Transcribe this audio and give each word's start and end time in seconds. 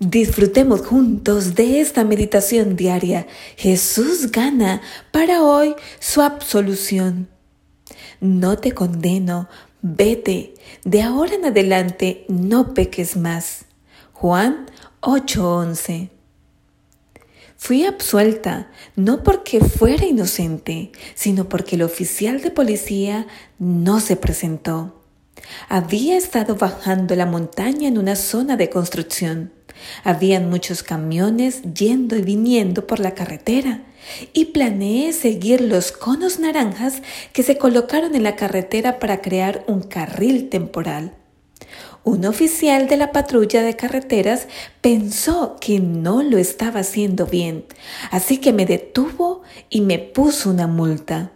Disfrutemos 0.00 0.86
juntos 0.86 1.56
de 1.56 1.80
esta 1.80 2.04
meditación 2.04 2.76
diaria. 2.76 3.26
Jesús 3.56 4.30
gana 4.30 4.80
para 5.10 5.42
hoy 5.42 5.74
su 5.98 6.22
absolución. 6.22 7.28
No 8.20 8.58
te 8.58 8.72
condeno, 8.72 9.48
vete, 9.82 10.54
de 10.84 11.02
ahora 11.02 11.34
en 11.34 11.46
adelante 11.46 12.24
no 12.28 12.74
peques 12.74 13.16
más. 13.16 13.64
Juan 14.12 14.66
8:11 15.00 16.10
Fui 17.56 17.84
absuelta 17.84 18.70
no 18.94 19.24
porque 19.24 19.58
fuera 19.58 20.06
inocente, 20.06 20.92
sino 21.16 21.48
porque 21.48 21.74
el 21.74 21.82
oficial 21.82 22.40
de 22.40 22.52
policía 22.52 23.26
no 23.58 23.98
se 23.98 24.14
presentó. 24.14 24.97
Había 25.68 26.16
estado 26.16 26.56
bajando 26.56 27.14
la 27.16 27.26
montaña 27.26 27.88
en 27.88 27.98
una 27.98 28.16
zona 28.16 28.56
de 28.56 28.70
construcción. 28.70 29.52
Habían 30.04 30.50
muchos 30.50 30.82
camiones 30.82 31.62
yendo 31.62 32.16
y 32.16 32.22
viniendo 32.22 32.86
por 32.86 33.00
la 33.00 33.14
carretera 33.14 33.82
y 34.32 34.46
planeé 34.46 35.12
seguir 35.12 35.60
los 35.60 35.92
conos 35.92 36.38
naranjas 36.38 37.02
que 37.32 37.42
se 37.42 37.58
colocaron 37.58 38.14
en 38.14 38.22
la 38.22 38.36
carretera 38.36 38.98
para 38.98 39.20
crear 39.20 39.64
un 39.66 39.82
carril 39.82 40.48
temporal. 40.48 41.14
Un 42.04 42.24
oficial 42.24 42.88
de 42.88 42.96
la 42.96 43.12
patrulla 43.12 43.62
de 43.62 43.76
carreteras 43.76 44.46
pensó 44.80 45.56
que 45.60 45.78
no 45.80 46.22
lo 46.22 46.38
estaba 46.38 46.80
haciendo 46.80 47.26
bien, 47.26 47.66
así 48.10 48.38
que 48.38 48.52
me 48.52 48.64
detuvo 48.64 49.42
y 49.68 49.82
me 49.82 49.98
puso 49.98 50.50
una 50.50 50.66
multa. 50.66 51.32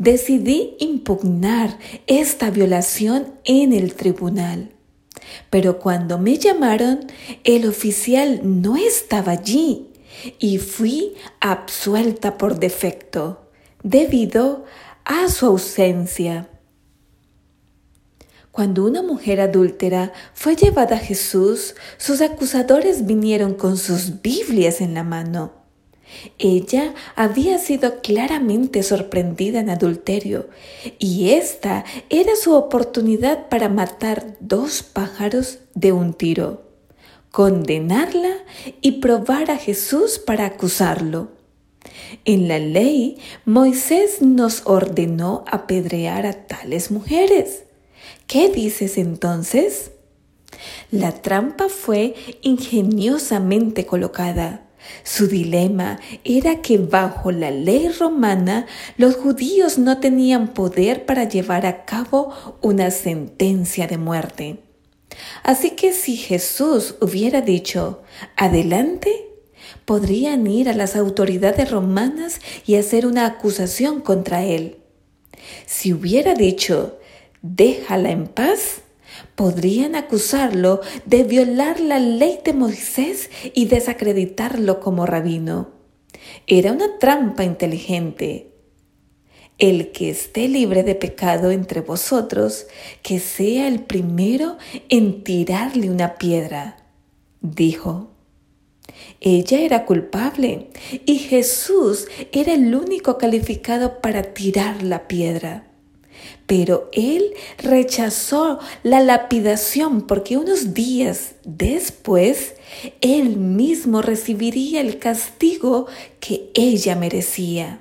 Decidí 0.00 0.76
impugnar 0.78 1.78
esta 2.06 2.50
violación 2.50 3.34
en 3.44 3.74
el 3.74 3.92
tribunal. 3.92 4.72
Pero 5.50 5.78
cuando 5.78 6.16
me 6.16 6.38
llamaron, 6.38 7.00
el 7.44 7.68
oficial 7.68 8.40
no 8.42 8.78
estaba 8.78 9.32
allí 9.32 9.90
y 10.38 10.56
fui 10.56 11.16
absuelta 11.42 12.38
por 12.38 12.58
defecto 12.58 13.50
debido 13.82 14.64
a 15.04 15.28
su 15.28 15.44
ausencia. 15.44 16.48
Cuando 18.52 18.86
una 18.86 19.02
mujer 19.02 19.42
adúltera 19.42 20.14
fue 20.32 20.56
llevada 20.56 20.96
a 20.96 20.98
Jesús, 20.98 21.74
sus 21.98 22.22
acusadores 22.22 23.04
vinieron 23.04 23.52
con 23.52 23.76
sus 23.76 24.22
Biblias 24.22 24.80
en 24.80 24.94
la 24.94 25.04
mano. 25.04 25.59
Ella 26.38 26.94
había 27.16 27.58
sido 27.58 28.00
claramente 28.00 28.82
sorprendida 28.82 29.60
en 29.60 29.70
adulterio 29.70 30.48
y 30.98 31.30
esta 31.30 31.84
era 32.08 32.36
su 32.36 32.54
oportunidad 32.54 33.48
para 33.48 33.68
matar 33.68 34.36
dos 34.40 34.82
pájaros 34.82 35.58
de 35.74 35.92
un 35.92 36.14
tiro, 36.14 36.62
condenarla 37.30 38.36
y 38.80 39.00
probar 39.00 39.50
a 39.50 39.56
Jesús 39.56 40.18
para 40.18 40.46
acusarlo. 40.46 41.28
En 42.24 42.48
la 42.48 42.58
ley, 42.58 43.18
Moisés 43.44 44.20
nos 44.20 44.62
ordenó 44.66 45.44
apedrear 45.50 46.26
a 46.26 46.46
tales 46.46 46.90
mujeres. 46.90 47.64
¿Qué 48.26 48.48
dices 48.48 48.98
entonces? 48.98 49.92
La 50.90 51.12
trampa 51.12 51.68
fue 51.68 52.14
ingeniosamente 52.42 53.86
colocada. 53.86 54.69
Su 55.02 55.26
dilema 55.26 55.98
era 56.24 56.62
que 56.62 56.78
bajo 56.78 57.32
la 57.32 57.50
ley 57.50 57.88
romana 57.88 58.66
los 58.96 59.16
judíos 59.16 59.78
no 59.78 59.98
tenían 59.98 60.48
poder 60.48 61.06
para 61.06 61.24
llevar 61.24 61.66
a 61.66 61.84
cabo 61.84 62.32
una 62.60 62.90
sentencia 62.90 63.86
de 63.86 63.98
muerte. 63.98 64.58
Así 65.42 65.70
que 65.72 65.92
si 65.92 66.16
Jesús 66.16 66.94
hubiera 67.00 67.40
dicho, 67.40 68.02
adelante, 68.36 69.28
podrían 69.84 70.46
ir 70.46 70.68
a 70.68 70.74
las 70.74 70.96
autoridades 70.96 71.70
romanas 71.70 72.40
y 72.66 72.76
hacer 72.76 73.06
una 73.06 73.26
acusación 73.26 74.00
contra 74.00 74.44
él. 74.44 74.78
Si 75.66 75.92
hubiera 75.92 76.34
dicho, 76.34 76.98
déjala 77.42 78.10
en 78.10 78.26
paz, 78.26 78.82
podrían 79.40 79.96
acusarlo 79.96 80.82
de 81.06 81.24
violar 81.24 81.80
la 81.80 81.98
ley 81.98 82.40
de 82.44 82.52
Moisés 82.52 83.30
y 83.54 83.68
desacreditarlo 83.68 84.80
como 84.80 85.06
rabino. 85.06 85.70
Era 86.46 86.72
una 86.72 86.98
trampa 86.98 87.42
inteligente. 87.42 88.52
El 89.56 89.92
que 89.92 90.10
esté 90.10 90.46
libre 90.46 90.82
de 90.82 90.94
pecado 90.94 91.52
entre 91.52 91.80
vosotros, 91.80 92.66
que 93.02 93.18
sea 93.18 93.66
el 93.66 93.80
primero 93.80 94.58
en 94.90 95.24
tirarle 95.24 95.88
una 95.88 96.16
piedra, 96.16 96.76
dijo. 97.40 98.10
Ella 99.22 99.60
era 99.60 99.86
culpable 99.86 100.68
y 101.06 101.16
Jesús 101.16 102.08
era 102.32 102.52
el 102.52 102.74
único 102.74 103.16
calificado 103.16 104.02
para 104.02 104.34
tirar 104.34 104.82
la 104.82 105.08
piedra. 105.08 105.69
Pero 106.46 106.88
él 106.92 107.32
rechazó 107.58 108.58
la 108.82 109.00
lapidación 109.00 110.02
porque 110.06 110.36
unos 110.36 110.74
días 110.74 111.34
después 111.44 112.54
él 113.00 113.36
mismo 113.36 114.02
recibiría 114.02 114.80
el 114.80 114.98
castigo 114.98 115.86
que 116.18 116.50
ella 116.54 116.96
merecía. 116.96 117.80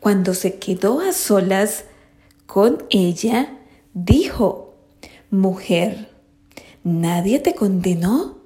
Cuando 0.00 0.34
se 0.34 0.58
quedó 0.58 1.00
a 1.00 1.12
solas 1.12 1.84
con 2.46 2.84
ella, 2.90 3.58
dijo, 3.94 4.74
Mujer, 5.30 6.10
¿nadie 6.84 7.38
te 7.38 7.54
condenó? 7.54 8.38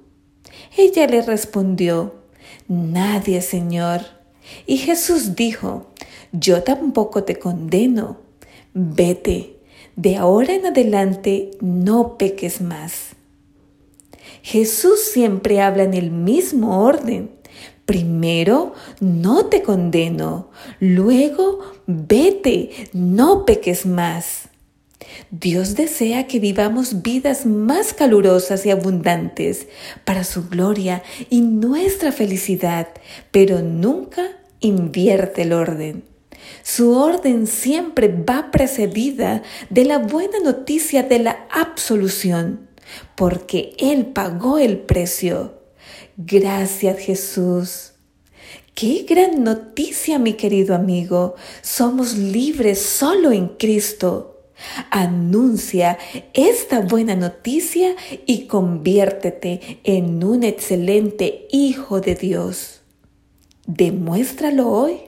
Ella 0.77 1.07
le 1.07 1.21
respondió, 1.21 2.15
Nadie, 2.67 3.41
Señor. 3.41 4.01
Y 4.65 4.77
Jesús 4.77 5.35
dijo, 5.35 5.87
Yo 6.31 6.63
tampoco 6.63 7.23
te 7.23 7.37
condeno 7.37 8.26
vete, 8.77 9.57
de 9.95 10.17
ahora 10.17 10.53
en 10.53 10.67
adelante 10.67 11.51
no 11.61 12.17
peques 12.17 12.61
más. 12.61 13.15
Jesús 14.43 15.01
siempre 15.01 15.61
habla 15.61 15.83
en 15.83 15.95
el 15.95 16.11
mismo 16.11 16.83
orden. 16.83 17.31
Primero, 17.85 18.73
no 18.99 19.47
te 19.47 19.63
condeno. 19.63 20.51
Luego, 20.79 21.61
vete, 21.87 22.69
no 22.93 23.45
peques 23.45 23.85
más. 23.87 24.49
Dios 25.31 25.75
desea 25.75 26.27
que 26.27 26.39
vivamos 26.39 27.01
vidas 27.01 27.45
más 27.47 27.93
calurosas 27.93 28.65
y 28.65 28.69
abundantes 28.69 29.67
para 30.05 30.23
su 30.23 30.47
gloria 30.49 31.01
y 31.29 31.41
nuestra 31.41 32.11
felicidad, 32.11 32.89
pero 33.31 33.61
nunca 33.61 34.23
invierte 34.59 35.41
el 35.43 35.53
orden. 35.53 36.03
Su 36.63 36.91
orden 36.97 37.47
siempre 37.47 38.07
va 38.07 38.51
precedida 38.51 39.41
de 39.69 39.85
la 39.85 39.99
buena 39.99 40.39
noticia 40.39 41.03
de 41.03 41.19
la 41.19 41.47
absolución, 41.51 42.69
porque 43.15 43.75
Él 43.79 44.07
pagó 44.07 44.57
el 44.57 44.77
precio. 44.79 45.61
Gracias 46.17 46.99
Jesús. 46.99 47.93
Qué 48.73 49.05
gran 49.09 49.43
noticia, 49.43 50.19
mi 50.19 50.33
querido 50.33 50.75
amigo. 50.75 51.35
Somos 51.61 52.15
libres 52.15 52.79
solo 52.79 53.31
en 53.31 53.47
Cristo. 53.47 54.51
Anuncia 54.91 55.97
esta 56.33 56.81
buena 56.81 57.15
noticia 57.15 57.95
y 58.25 58.45
conviértete 58.45 59.79
en 59.83 60.23
un 60.23 60.43
excelente 60.43 61.47
hijo 61.51 62.01
de 62.01 62.15
Dios. 62.15 62.81
Demuéstralo 63.65 64.69
hoy 64.69 65.06